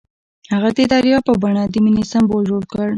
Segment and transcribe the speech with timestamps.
[0.53, 2.85] هغه د دریاب په بڼه د مینې سمبول جوړ کړ.